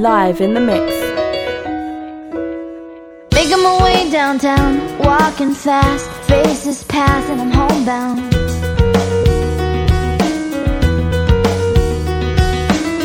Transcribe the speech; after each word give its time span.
live 0.00 0.40
in 0.40 0.54
the 0.54 0.60
mix. 0.60 0.86
Making 3.34 3.62
my 3.62 3.82
way 3.82 4.10
downtown, 4.10 4.80
walking 4.98 5.52
fast, 5.52 6.08
faces 6.26 6.82
pass, 6.84 7.28
and 7.28 7.38
I'm 7.42 7.50
homebound. 7.50 8.32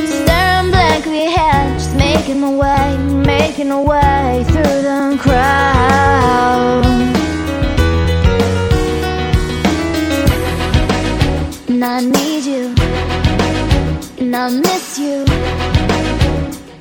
Staring 0.07 0.71
blankly 0.71 1.25
ahead, 1.25 1.77
just 1.77 1.94
making 1.97 2.39
my 2.39 2.51
way, 2.63 2.98
making 3.25 3.69
my 3.69 3.81
way 3.81 4.45
through 4.48 4.81
the 4.88 5.18
crowd. 5.19 6.86
And 11.68 11.83
I 11.83 12.00
need 12.00 12.45
you, 12.45 12.74
and 14.18 14.33
I 14.33 14.50
miss 14.50 14.98
you. 14.98 15.75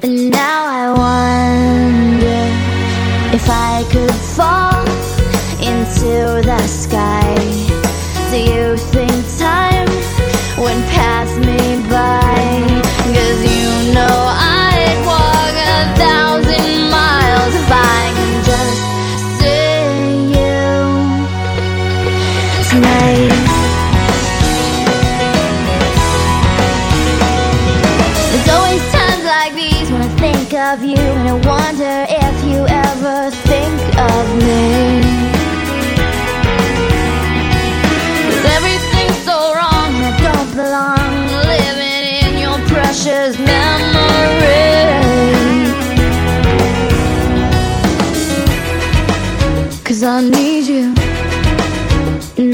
And 0.05 0.31
now 0.31 0.67
I 0.67 0.85
wonder 0.93 2.45
if 3.35 3.49
I 3.49 3.83
could 3.91 4.15
fall 4.37 4.85
into 5.65 6.43
the 6.45 6.59
sky. 6.67 7.35
Do 8.31 8.37
you 8.37 8.77
think 8.77 9.13
time 9.39 9.89
went 10.63 10.85
past 10.91 11.39
me 11.39 11.89
by? 11.89 12.24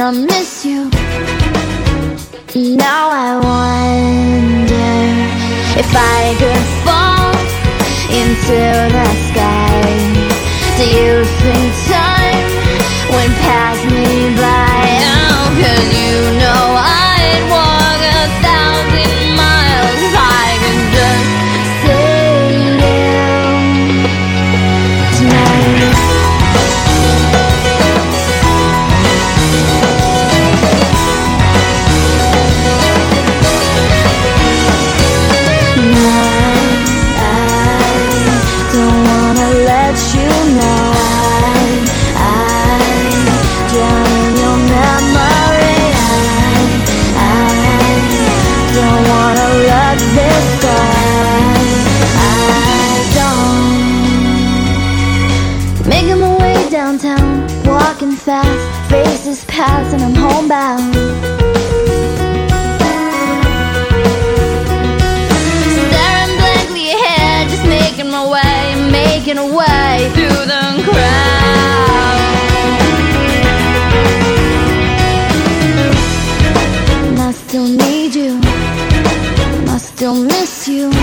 I 0.03 0.11
miss 0.13 0.65
you. 0.65 0.89
Now 2.75 3.11
I 3.13 3.37
wonder 3.37 4.75
if 5.79 5.95
I 5.95 6.37
could. 6.39 6.50
downtown, 57.01 57.65
walking 57.65 58.13
fast, 58.13 58.91
faces 58.91 59.45
pass 59.47 59.93
and 59.93 60.03
I'm 60.03 60.15
homebound. 60.15 60.95
Staring 65.87 66.37
blankly 66.39 66.91
ahead, 66.91 67.49
just 67.49 67.65
making 67.65 68.11
my 68.11 68.25
way, 68.29 68.91
making 68.91 69.39
a 69.39 69.47
way 69.47 70.11
through 70.15 70.47
the 70.47 70.83
crowd. 70.85 72.21
And 77.09 77.19
I 77.19 77.33
still 77.33 77.67
need 77.67 78.15
you, 78.15 78.41
and 79.57 79.71
I 79.71 79.79
still 79.79 80.15
miss 80.15 80.69
you. 80.69 81.00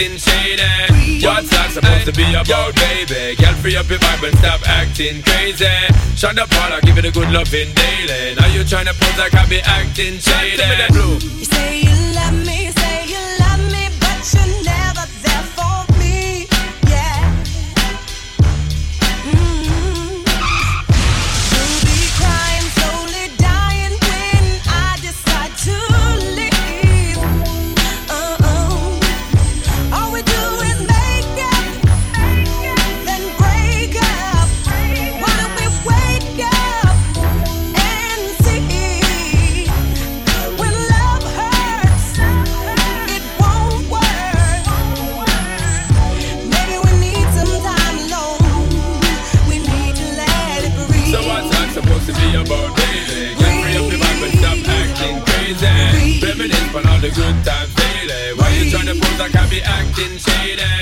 acting 0.00 0.16
shady. 0.16 1.24
What's 1.26 1.50
that 1.50 1.70
supposed 1.72 2.06
to 2.06 2.12
be 2.12 2.24
about, 2.32 2.74
baby? 2.74 3.36
Girl, 3.36 3.54
free 3.60 3.76
up 3.76 3.88
your 3.88 3.98
vibe 3.98 4.28
and 4.28 4.38
stop 4.38 4.60
acting 4.66 5.22
crazy. 5.22 5.66
Shut 6.16 6.38
up, 6.38 6.48
Paula, 6.50 6.80
give 6.82 6.96
it 6.96 7.04
a 7.04 7.10
good 7.10 7.30
loving 7.30 7.72
daily. 7.74 8.34
Now 8.34 8.46
you 8.48 8.62
tryna 8.62 8.98
pose 8.98 9.18
like 9.18 9.34
I 9.34 9.46
be 9.48 9.60
acting 9.60 10.18
shady. 10.18 10.56
Give 10.56 10.68
me 10.68 10.76
that 10.76 10.90
blue. 10.90 11.59
all 57.00 57.08
the 57.08 57.14
good 57.14 57.44
times 57.44 57.74
baby. 57.74 58.38
Why 58.38 58.48
you 58.50 58.70
trying 58.70 58.86
tryna 58.86 59.00
pose? 59.00 59.20
I 59.20 59.28
can 59.28 59.48
be 59.50 59.62
acting 59.62 60.18
shady. 60.18 60.79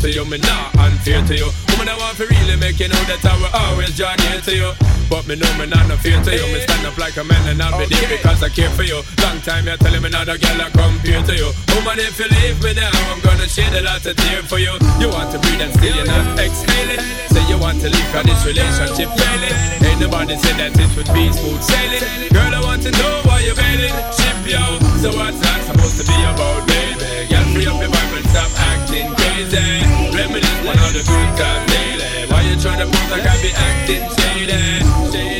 to 0.00 0.10
you, 0.10 0.24
me 0.24 0.38
not 0.38 0.72
unfair 0.80 1.20
to 1.28 1.34
you. 1.36 1.48
Woman, 1.76 1.88
I 1.92 1.96
want 2.00 2.16
to 2.16 2.24
really 2.24 2.56
make 2.56 2.80
you 2.80 2.88
know 2.88 3.02
that 3.04 3.20
I 3.20 3.36
will 3.36 3.52
always 3.52 3.92
draw 3.96 4.16
near 4.24 4.40
to 4.48 4.52
you. 4.56 4.72
But 5.12 5.28
me 5.28 5.36
know 5.36 5.50
me 5.60 5.66
not 5.66 5.88
no 5.88 5.96
fear 6.00 6.16
to 6.16 6.32
you. 6.32 6.46
Me 6.54 6.60
stand 6.64 6.86
up 6.86 6.96
like 6.96 7.16
a 7.18 7.24
man 7.24 7.42
and 7.50 7.60
I'll 7.60 7.76
be 7.76 7.84
okay. 7.84 8.00
there 8.00 8.16
because 8.16 8.40
I 8.42 8.48
care 8.48 8.70
for 8.70 8.84
you. 8.86 9.02
Long 9.20 9.42
time 9.44 9.66
you're 9.66 9.76
telling 9.76 10.00
me 10.00 10.08
not 10.08 10.30
a 10.30 10.38
girl 10.38 10.56
I 10.56 10.70
compare 10.70 11.20
to 11.20 11.34
you. 11.36 11.50
Woman, 11.76 12.00
if 12.00 12.16
you 12.16 12.30
leave 12.32 12.62
me 12.62 12.72
now, 12.72 12.88
I'm 13.12 13.20
gonna 13.20 13.44
shed 13.44 13.74
a 13.76 13.82
lot 13.84 14.00
of 14.06 14.16
tears 14.16 14.46
for 14.48 14.56
you. 14.62 14.72
You 15.02 15.12
want 15.12 15.34
to 15.34 15.38
breathe 15.42 15.60
and 15.60 15.74
still 15.76 15.92
you're 15.92 16.06
not 16.06 16.38
exhaling. 16.38 17.02
Say 17.28 17.44
you 17.50 17.58
want 17.58 17.82
to 17.84 17.90
leave 17.90 18.08
cause 18.14 18.24
this 18.24 18.40
relationship 18.46 19.10
failing. 19.12 19.56
Ain't 19.84 20.00
nobody 20.00 20.38
said 20.40 20.56
that 20.62 20.72
it 20.78 20.90
would 20.96 21.10
be 21.12 21.28
smooth 21.28 21.60
sailing. 21.60 22.30
Girl, 22.32 22.54
I 22.54 22.60
want 22.62 22.80
to 22.86 22.90
know 22.94 23.20
why 23.28 23.44
you're 23.44 23.58
failing 23.58 24.19
yo. 24.50 24.78
So 24.98 25.08
what's 25.14 25.38
that 25.40 25.62
supposed 25.64 25.96
to 26.02 26.04
be 26.04 26.18
about, 26.26 26.66
baby? 26.66 27.30
Get 27.30 27.44
free 27.54 27.66
up 27.70 27.78
your 27.78 27.90
vibe 27.90 28.16
and 28.18 28.26
stop 28.34 28.50
acting 28.58 29.14
crazy. 29.14 29.62
Reminisce 30.10 30.60
one 30.66 30.78
of 30.78 30.92
the 30.92 31.02
good 31.06 31.30
times 31.38 31.66
daily. 31.70 32.26
Why 32.26 32.42
you 32.42 32.58
trying 32.58 32.82
to 32.82 32.86
pose 32.90 33.10
like 33.10 33.26
I 33.26 33.34
be 33.42 33.50
acting 33.54 34.04
shady? 34.18 34.82
shady. 35.12 35.39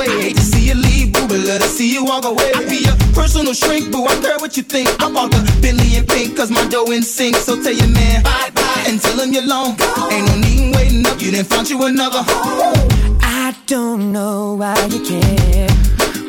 away. 0.00 0.22
Hate 0.22 0.36
to 0.36 0.42
see 0.42 0.68
you 0.68 0.74
leave, 0.74 1.12
boo, 1.12 1.26
but 1.28 1.40
Let 1.40 1.60
to 1.60 1.68
see 1.68 1.92
you 1.92 2.04
walk 2.04 2.24
away. 2.24 2.52
I 2.54 2.64
be 2.68 2.84
your 2.84 2.96
personal 3.14 3.52
shrink, 3.52 3.92
boo. 3.92 4.04
I 4.06 4.14
care 4.20 4.38
what 4.38 4.56
you 4.56 4.62
think. 4.62 4.88
I 5.00 5.10
bought 5.10 5.30
the 5.30 5.40
Bentley 5.62 5.96
in 5.96 6.06
Pink, 6.06 6.36
cause 6.36 6.50
my 6.50 6.66
dough 6.68 6.90
in 6.90 7.02
sync. 7.02 7.36
So 7.36 7.60
tell 7.62 7.72
your 7.72 7.88
man 7.88 8.22
bye 8.22 8.50
bye 8.54 8.84
and 8.86 9.00
tell 9.00 9.18
him 9.20 9.32
you're 9.32 9.46
long. 9.46 9.76
gone. 9.76 10.12
Ain't 10.12 10.26
no 10.28 10.34
need 10.36 10.74
waiting 10.76 11.06
up, 11.06 11.20
you 11.20 11.30
didn't 11.30 11.48
find 11.48 11.68
you 11.68 11.84
another 11.84 12.22
home. 12.22 13.18
I 13.22 13.54
don't 13.66 14.12
know 14.12 14.54
why 14.54 14.76
you 14.86 15.00
care. 15.04 15.68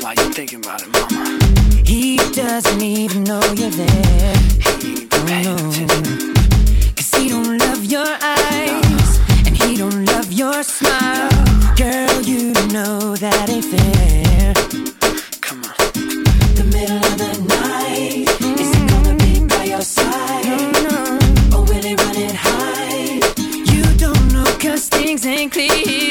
Why 0.01 0.13
you 0.17 0.33
thinking 0.33 0.63
about 0.63 0.81
it, 0.81 0.89
mama? 0.89 1.39
He 1.85 2.17
doesn't 2.33 2.81
even 2.81 3.23
know 3.23 3.41
you're 3.55 3.69
there. 3.69 4.35
He 4.81 5.01
ain't 5.01 5.09
paying 5.09 5.47
oh, 5.47 5.69
attention. 5.69 6.33
Cause 6.95 7.11
he 7.15 7.29
don't 7.29 7.57
love 7.57 7.83
your 7.85 8.07
eyes, 8.07 9.19
no. 9.19 9.47
and 9.47 9.57
he 9.57 9.77
don't 9.77 10.05
love 10.05 10.31
your 10.31 10.63
smile. 10.63 11.29
No. 11.31 11.75
Girl, 11.75 12.10
you 12.23 12.53
know 12.71 13.15
that 13.15 13.49
ain't 13.49 13.65
fair. 13.65 14.53
Come 15.41 15.63
on. 15.63 15.75
The 16.55 16.63
middle 16.71 16.97
of 16.97 17.17
the 17.17 17.33
night. 17.47 18.27
Is 18.59 18.69
it 18.69 18.89
gonna 18.89 19.15
be 19.15 19.45
by 19.47 19.63
your 19.65 19.81
side? 19.81 20.45
Mm-hmm. 20.45 21.55
Or 21.55 21.61
will 21.61 21.85
it 21.85 21.97
run? 21.99 22.15
You 23.73 23.83
don't 23.97 24.31
things 24.89 25.25
ain't 25.25 25.51
clear. 25.51 26.10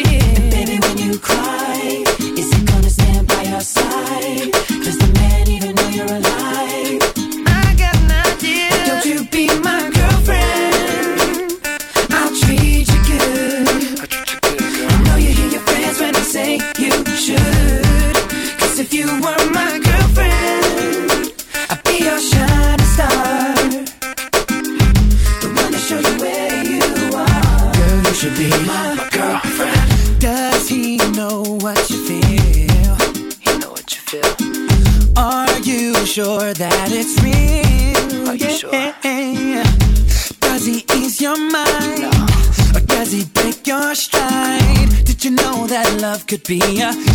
novinha. 46.51 47.10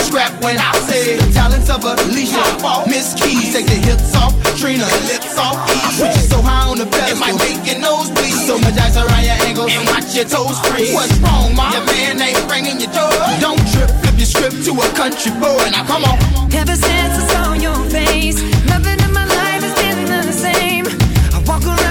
scrap 0.00 0.32
when 0.42 0.56
I 0.58 0.72
say 0.88 1.18
talents 1.32 1.68
of 1.70 1.84
Alicia. 1.84 2.42
Miss 2.88 3.14
Keys, 3.14 3.52
take 3.52 3.66
the 3.66 3.78
hips 3.78 4.14
off, 4.16 4.32
Trina, 4.58 4.86
lips 5.10 5.36
off. 5.38 5.56
I 5.68 5.88
put 5.98 6.10
you 6.16 6.26
so 6.28 6.40
high 6.42 6.68
on 6.68 6.78
the 6.78 6.86
pedestal, 6.86 7.16
it 7.16 7.20
might 7.20 7.38
make 7.38 7.60
your 7.68 7.80
nose 7.80 8.10
bleed. 8.10 8.36
So 8.48 8.58
much 8.58 8.78
ice 8.78 8.96
around 8.96 9.24
your 9.24 9.38
ankles 9.46 9.70
and 9.72 9.86
watch 9.88 10.14
your 10.14 10.24
toes 10.24 10.58
freeze. 10.66 10.94
What's 10.94 11.16
wrong, 11.20 11.54
ma? 11.54 11.70
Your 11.72 11.84
man 11.86 12.20
ain't 12.20 12.42
bringing 12.48 12.80
your 12.80 12.92
door. 12.92 13.12
Don't 13.38 13.60
trip, 13.72 13.90
flip 14.02 14.16
your 14.16 14.30
strip 14.30 14.52
to 14.66 14.72
a 14.74 14.88
country 14.96 15.32
boy. 15.38 15.60
Now 15.70 15.84
come 15.84 16.04
on. 16.04 16.18
Ever 16.52 16.76
since 16.76 17.14
I 17.20 17.24
saw 17.30 17.52
your 17.54 17.78
face, 17.90 18.40
nothing 18.66 18.98
in 18.98 19.12
my 19.12 19.24
life 19.24 19.62
has 19.62 19.74
been 19.78 20.26
the 20.26 20.32
same. 20.32 20.86
I 21.34 21.38
walk 21.46 21.64
around. 21.64 21.89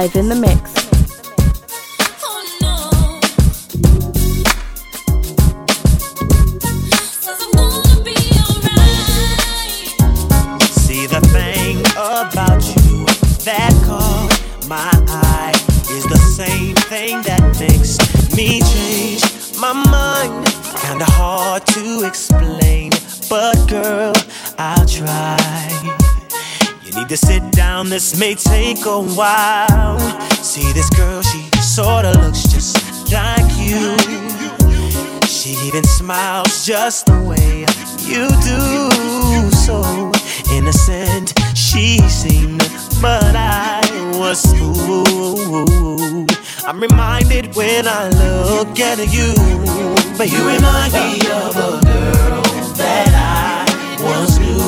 live 0.00 0.16
in 0.16 0.30
the 0.30 0.39
when 47.60 47.86
I 47.86 48.08
look 48.08 48.80
at 48.80 48.98
you. 49.16 49.34
But 50.16 50.32
you 50.32 50.40
remind 50.48 50.92
me 50.96 51.20
of 51.28 51.52
a 51.68 51.72
girl 51.84 52.40
that 52.80 53.12
I 53.12 53.68
once 54.00 54.38
knew. 54.40 54.64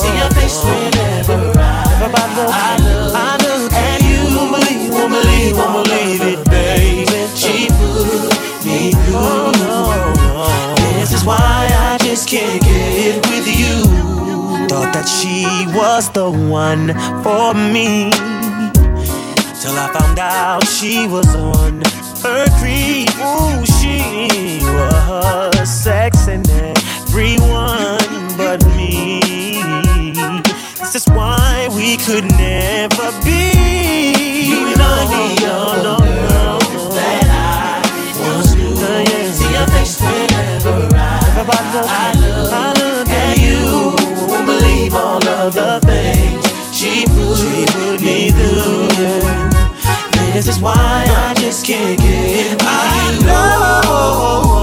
See 0.00 0.14
your 0.20 0.32
face 0.38 0.58
whenever 0.64 1.52
I, 1.60 1.84
I 2.00 2.76
look, 2.86 3.12
I 3.14 3.32
look 3.44 3.72
at 3.72 4.00
you. 4.08 4.22
Won't 4.36 4.52
believe, 4.56 6.22
it, 6.32 6.40
baby. 6.48 7.10
Me 8.64 8.92
I 11.76 11.98
you. 13.64 13.76
Thought 14.70 14.92
that 14.94 15.08
she 15.08 15.44
was 15.76 16.08
the 16.10 16.30
one 16.30 16.88
for 17.22 17.52
me. 17.52 18.10
Till 19.60 19.76
I 19.76 19.92
found 19.92 20.18
out 20.18 20.66
she 20.66 21.06
was 21.06 21.34
on 21.36 21.99
surgery. 22.30 23.06
Ooh, 23.18 23.64
she 23.76 24.60
was 24.62 25.68
sexing 25.82 26.46
everyone 27.08 27.98
but 28.36 28.64
me. 28.76 29.20
This 30.78 30.94
is 30.94 31.06
why 31.08 31.68
we 31.74 31.96
could 31.96 32.26
never 32.38 33.08
be. 33.24 33.42
You 34.50 34.58
and 34.72 34.82
I, 34.82 35.34
no, 35.46 35.58
no, 35.86 35.96
no. 35.98 36.58
That 36.96 37.26
I 37.30 37.82
once 38.20 38.54
knew. 38.54 38.76
See 39.38 39.54
face 39.74 40.00
whenever 40.00 40.76
I, 40.94 41.18
I 41.88 42.12
look, 42.22 43.08
at 43.08 43.38
you. 43.38 43.94
Won't 44.28 44.46
believe 44.46 44.94
all 44.94 45.24
of 45.26 45.54
the 45.54 45.80
things 45.90 46.42
she 46.76 47.04
put, 47.06 47.36
she 47.38 47.66
put 47.74 48.00
me 48.00 48.30
through. 48.30 49.29
This 50.32 50.46
is 50.46 50.60
why 50.60 50.74
I 50.74 51.34
just 51.34 51.66
can't 51.66 51.98
get 51.98 52.58
by. 52.58 52.66
I 52.66 53.18
know. 53.24 54.59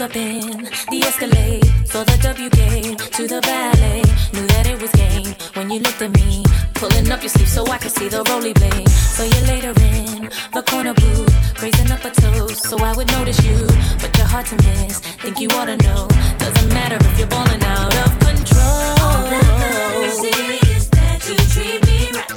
up 0.00 0.16
in 0.16 0.64
the 0.90 1.02
Escalade. 1.04 1.64
Saw 1.84 2.04
the 2.04 2.16
W 2.22 2.48
game 2.50 2.96
to 2.96 3.26
the 3.26 3.40
ballet. 3.42 4.02
Knew 4.32 4.46
that 4.54 4.66
it 4.66 4.80
was 4.80 4.90
game 4.92 5.34
when 5.54 5.70
you 5.70 5.80
looked 5.80 6.00
at 6.00 6.12
me. 6.12 6.42
Pulling 6.74 7.10
up 7.10 7.20
your 7.22 7.28
sleeve 7.28 7.48
so 7.48 7.66
I 7.66 7.76
could 7.76 7.90
see 7.90 8.08
the 8.08 8.22
roly 8.30 8.52
blade. 8.54 8.88
Saw 8.88 9.24
you 9.24 9.40
later 9.52 9.74
in 9.92 10.30
the 10.54 10.62
corner 10.62 10.94
booth. 10.94 11.62
Raising 11.62 11.90
up 11.90 12.04
a 12.04 12.10
toast 12.10 12.62
so 12.64 12.78
I 12.78 12.94
would 12.96 13.08
notice 13.08 13.44
you. 13.44 13.58
But 14.00 14.16
you're 14.16 14.26
hard 14.26 14.46
to 14.46 14.56
miss. 14.56 15.00
Think 15.22 15.38
you 15.40 15.48
ought 15.48 15.66
to 15.66 15.76
know. 15.78 16.08
Doesn't 16.38 16.68
matter 16.72 16.96
if 17.00 17.18
you're 17.18 17.28
balling 17.28 17.62
out 17.62 17.94
of 18.04 18.10
control. 18.20 18.94
All 19.04 19.24
that 19.28 19.92
is 20.00 20.88
that 20.90 21.20
you 21.28 21.36
treat 21.52 21.80
me 21.88 21.98
right. 22.16 22.32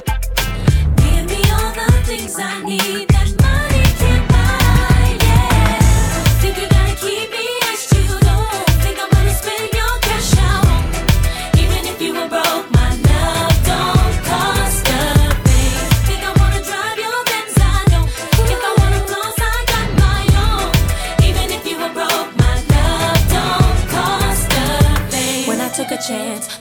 Give 1.00 1.24
me 1.32 1.40
all 1.56 1.72
the 1.72 1.88
things 2.04 2.36
I 2.38 2.62
need. 2.64 3.13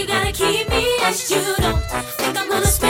you 0.00 0.06
gotta 0.06 0.32
keep 0.32 0.68
me 0.70 0.86
as 1.02 1.30
you 1.30 1.42
don't. 1.58 1.82
Think 2.16 2.38
I'm 2.38 2.48
gonna 2.48 2.66
spend 2.66 2.89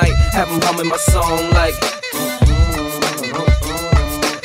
night, 0.00 0.14
have 0.32 0.48
'em 0.50 0.60
humming 0.62 0.88
my 0.88 0.96
song 0.96 1.50
like. 1.58 1.76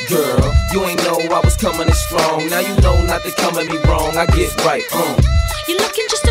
Girl, 0.08 0.46
you 0.72 0.80
ain't 0.88 1.02
know 1.06 1.18
I 1.38 1.40
was 1.44 1.56
coming 1.56 1.88
in 1.88 1.94
strong. 2.06 2.48
Now 2.50 2.60
you 2.60 2.74
know 2.84 2.96
not 3.10 3.22
to 3.24 3.32
come 3.42 3.54
at 3.58 3.66
me 3.72 3.78
wrong. 3.88 4.16
I 4.16 4.26
get 4.38 4.50
right, 4.64 4.84
um. 5.00 5.16
You're 5.68 5.78
looking 5.78 6.06
just 6.10 6.23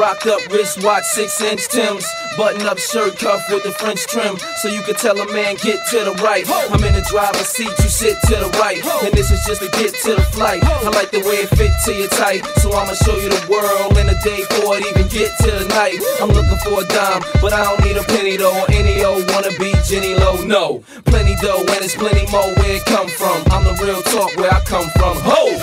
Rock 0.00 0.24
up 0.24 0.40
wristwatch, 0.48 1.04
six 1.04 1.42
inch 1.42 1.68
Tim's. 1.68 2.06
Button 2.38 2.64
up 2.64 2.78
shirt 2.78 3.18
cuff 3.18 3.44
with 3.52 3.64
the 3.64 3.70
French 3.70 4.06
trim. 4.06 4.38
So 4.56 4.68
you 4.68 4.80
can 4.80 4.94
tell 4.94 5.12
a 5.20 5.30
man, 5.30 5.56
get 5.60 5.76
to 5.92 6.08
the 6.08 6.16
right. 6.24 6.48
I'm 6.72 6.82
in 6.88 6.94
the 6.96 7.04
driver's 7.04 7.52
seat, 7.52 7.68
you 7.68 7.90
sit 7.92 8.16
to 8.32 8.40
the 8.40 8.48
right. 8.56 8.80
And 9.04 9.12
this 9.12 9.30
is 9.30 9.44
just 9.44 9.60
a 9.60 9.68
get 9.76 9.92
to 10.08 10.16
the 10.16 10.22
flight. 10.32 10.64
I 10.64 10.88
like 10.96 11.10
the 11.10 11.20
way 11.20 11.44
it 11.44 11.52
fit 11.52 11.68
to 11.84 11.92
your 11.92 12.08
tight. 12.08 12.40
So 12.64 12.72
I'ma 12.72 12.96
show 12.96 13.12
you 13.20 13.28
the 13.28 13.44
world 13.52 13.92
in 14.00 14.08
a 14.08 14.16
day 14.24 14.40
before 14.48 14.80
it 14.80 14.88
even 14.88 15.04
get 15.12 15.36
to 15.44 15.52
the 15.52 15.68
night. 15.68 16.00
I'm 16.16 16.32
looking 16.32 16.56
for 16.64 16.80
a 16.80 16.86
dime, 16.88 17.20
but 17.44 17.52
I 17.52 17.60
don't 17.60 17.84
need 17.84 18.00
a 18.00 18.04
penny 18.08 18.38
though. 18.40 18.56
Or 18.56 18.72
any 18.72 19.04
old 19.04 19.28
wannabe 19.36 19.76
Jenny 19.84 20.16
Low. 20.16 20.40
No, 20.48 20.80
plenty 21.12 21.36
dough, 21.44 21.60
and 21.60 21.84
it's 21.84 21.94
plenty 21.94 22.24
more 22.32 22.48
where 22.56 22.80
it 22.80 22.88
come 22.88 23.08
from. 23.20 23.36
I'm 23.52 23.68
the 23.68 23.76
real 23.84 24.00
talk 24.08 24.32
where 24.40 24.48
I 24.48 24.64
come 24.64 24.88
from. 24.96 25.20
Ho! 25.28 25.60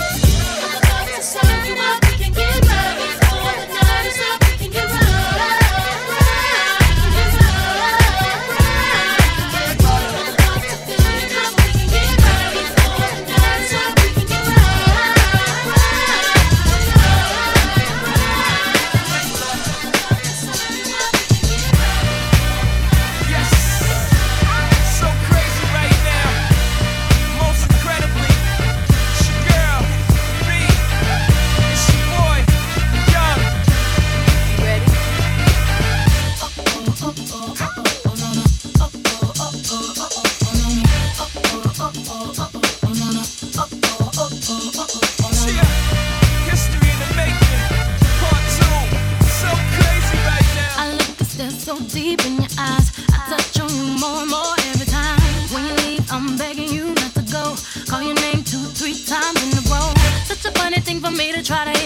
try 61.48 61.64
to 61.64 61.77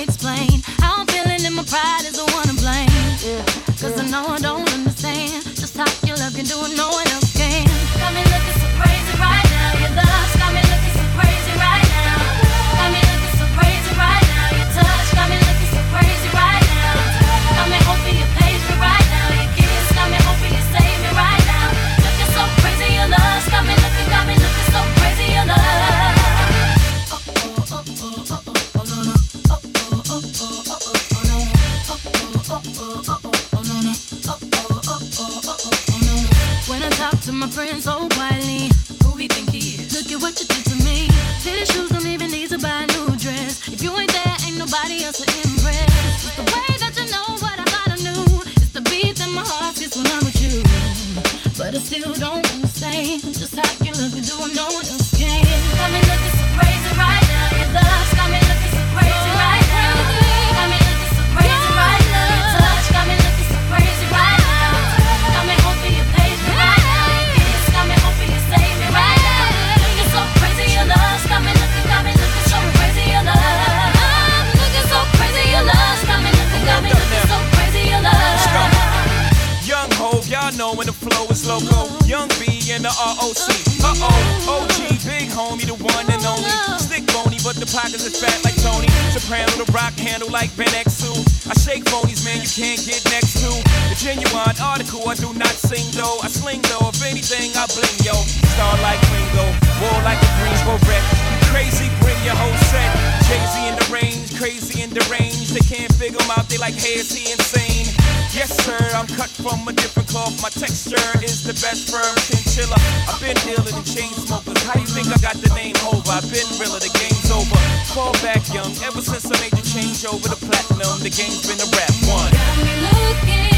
game's 117.03 117.31
over. 117.31 117.59
Fall 117.95 118.13
back 118.23 118.43
young, 118.55 118.73
ever 118.87 119.03
since 119.03 119.27
I 119.27 119.35
made 119.41 119.53
the 119.53 119.65
change 119.67 120.05
over 120.05 120.29
to 120.29 120.37
platinum, 120.37 121.01
the 121.03 121.11
game's 121.11 121.43
been 121.47 121.59
a 121.59 121.69
rap 121.75 121.95
one. 122.07 122.31
Got 122.31 122.57
me 122.63 122.75
looking 122.87 123.53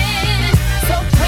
so 0.89 1.24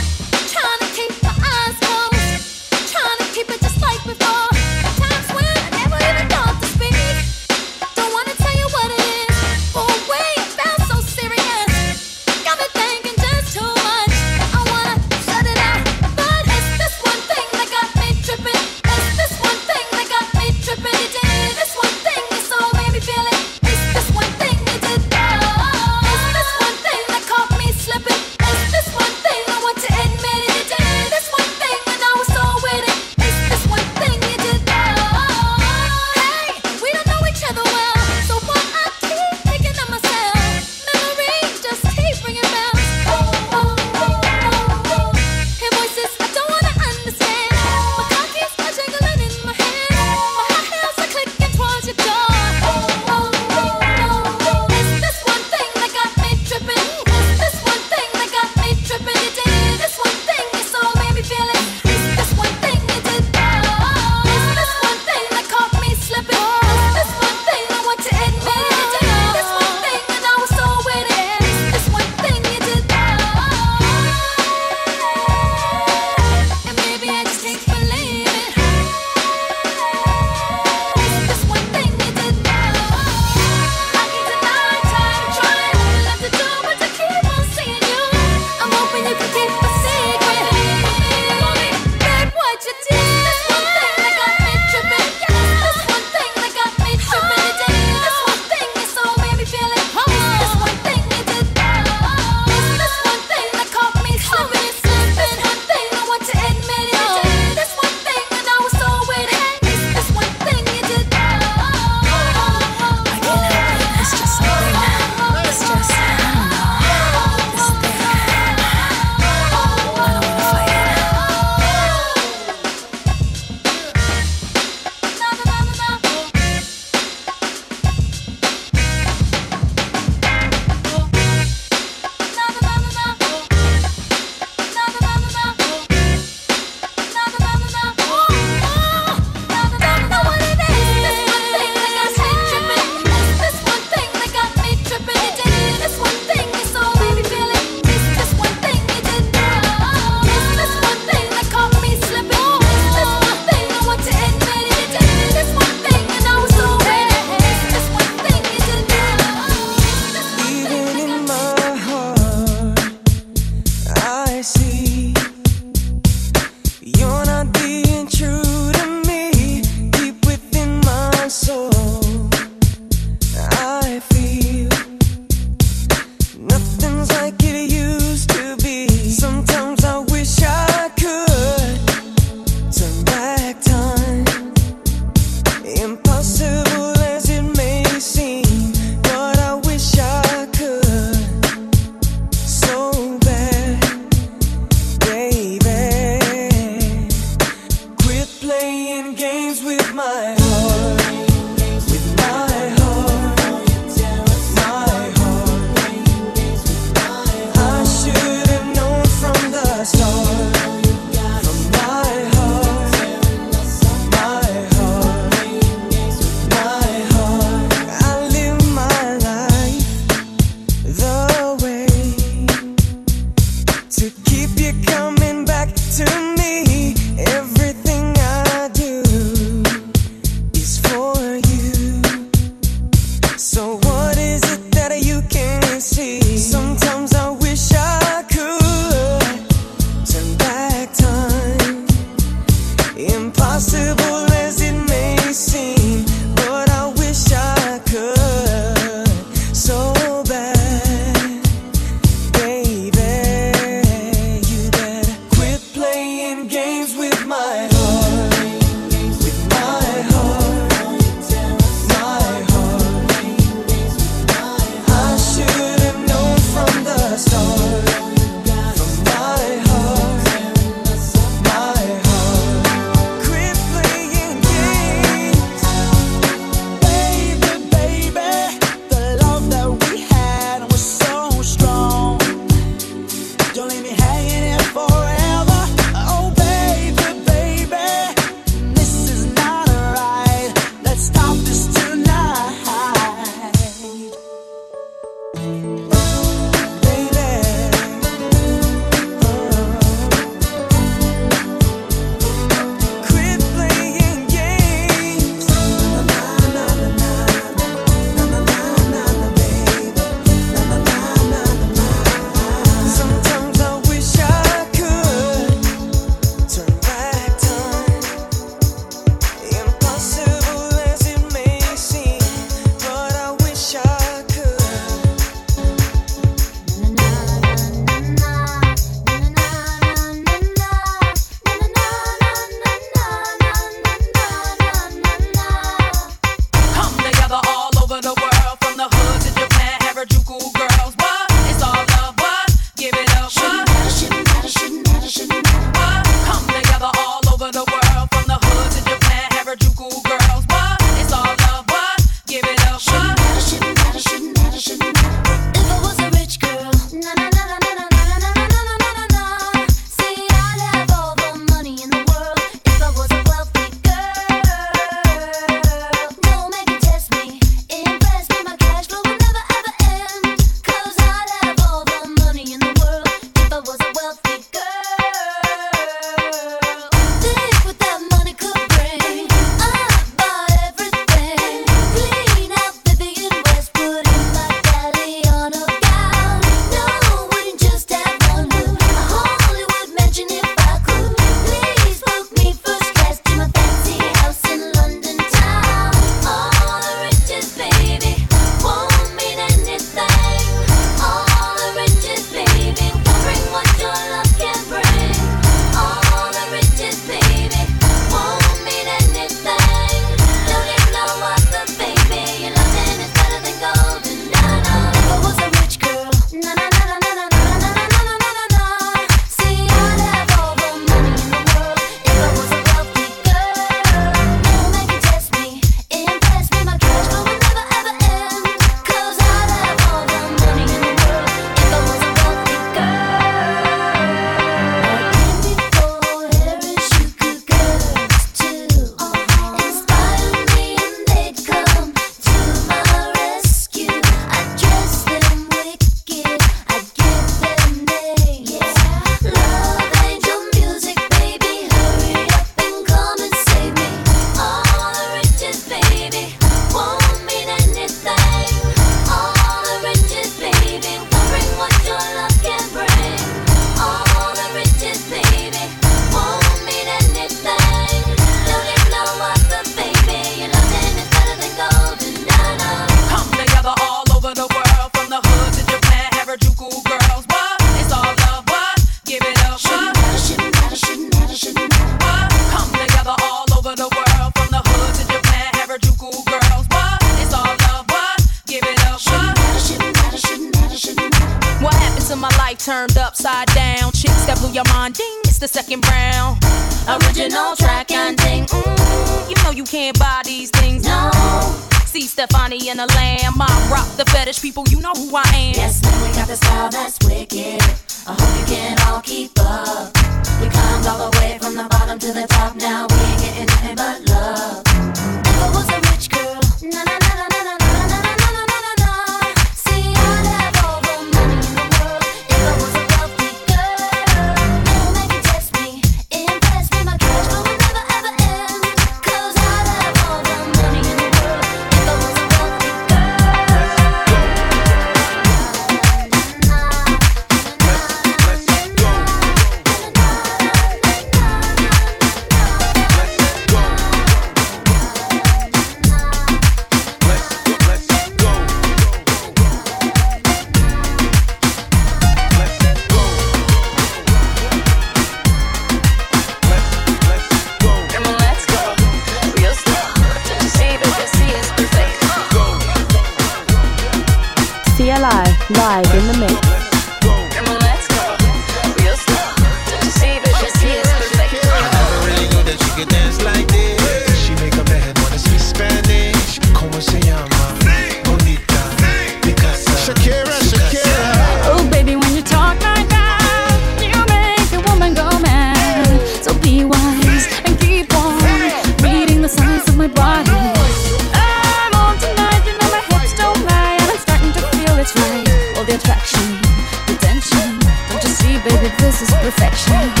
is 599.01 599.09
perfection. 599.15 600.00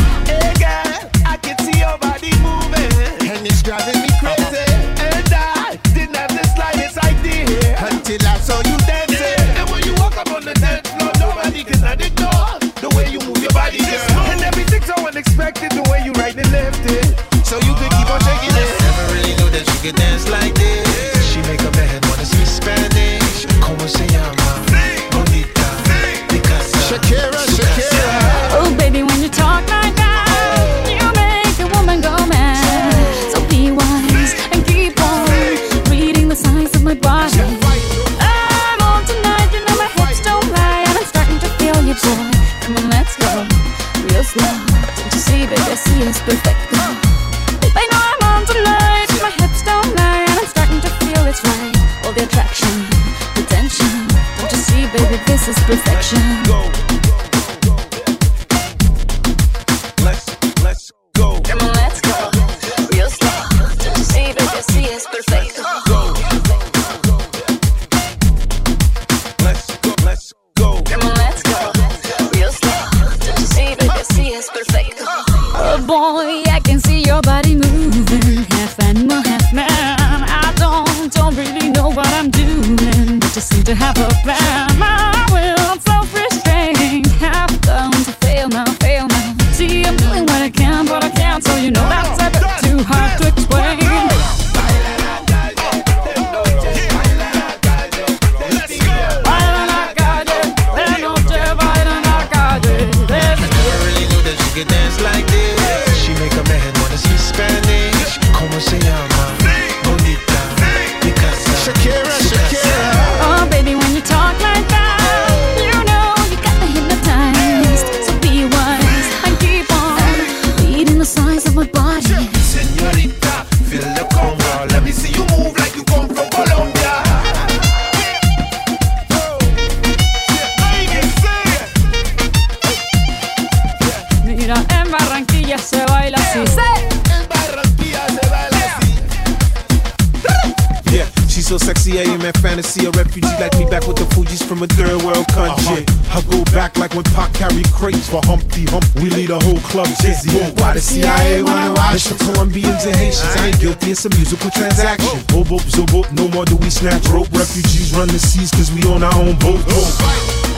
from 144.51 144.63
a 144.63 144.67
third 144.67 144.99
world 145.07 145.23
country. 145.31 145.87
Uh-huh. 145.87 146.19
I 146.19 146.21
go 146.27 146.43
back 146.51 146.75
like 146.75 146.91
when 146.91 147.07
Pac 147.15 147.31
carried 147.31 147.71
crates 147.71 148.11
for 148.11 148.19
Humpty 148.27 148.67
Hump. 148.67 148.83
We 148.99 149.07
lead 149.07 149.31
a 149.31 149.39
whole 149.39 149.63
club 149.71 149.87
dizzy. 150.03 150.27
Yeah. 150.35 150.51
Why 150.59 150.75
the 150.75 150.83
CIA 150.83 151.39
wanna 151.39 151.71
watch 151.71 152.11
the 152.11 152.19
Colombians 152.19 152.83
and 152.83 152.91
Haitians? 152.99 153.31
I 153.39 153.47
ain't 153.47 153.59
guilty, 153.63 153.95
it's 153.95 154.03
a 154.03 154.09
musical 154.11 154.51
transaction. 154.51 155.07
Oh. 155.07 155.47
Bobo, 155.47 155.63
zobo, 155.71 156.03
no 156.19 156.27
more 156.35 156.43
do 156.43 156.57
we 156.57 156.69
snatch 156.69 157.07
rope. 157.07 157.31
Refugees 157.31 157.95
run 157.95 158.11
the 158.11 158.19
seas 158.19 158.51
cause 158.51 158.67
we 158.75 158.83
own 158.91 159.07
our 159.07 159.15
own 159.15 159.39
boat. 159.39 159.63
Oh. 159.71 159.87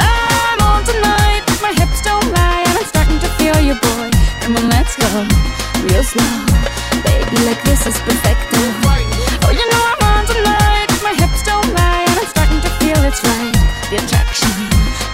I'm 0.02 0.58
on 0.66 0.82
tonight, 0.90 1.46
but 1.46 1.62
my 1.62 1.74
hips 1.78 2.02
don't 2.02 2.26
lie, 2.34 2.66
and 2.66 2.74
I'm 2.74 2.90
starting 2.90 3.22
to 3.22 3.30
feel 3.38 3.62
you, 3.62 3.78
boy. 3.78 4.10
Come 4.42 4.58
on, 4.58 4.74
let's 4.74 4.98
go, 4.98 5.06
real 5.86 6.02
slow. 6.02 6.34
Baby, 7.06 7.46
like 7.46 7.62
this 7.62 7.86
is 7.86 7.98
perfect. 8.02 8.42
Oh, 9.46 9.54
you 9.54 9.66
know 9.70 9.84
I'm 9.86 10.02
on 10.18 10.26
tonight, 10.26 10.90
my 11.06 11.14
hips 11.14 11.46
don't 11.46 11.70
lie, 11.78 12.10
and 12.10 12.18
I'm 12.18 12.26
starting 12.26 12.58
to 12.58 12.72
feel 12.82 12.98
it's 13.06 13.22
right 13.22 13.73
attraction, 13.96 14.50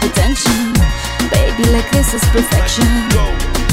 attention. 0.01 0.73
Baby, 1.31 1.69
like 1.71 1.89
this 1.91 2.13
is 2.13 2.23
perfection. 2.29 3.68